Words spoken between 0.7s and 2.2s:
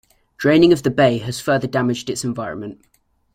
of the bay has further damaged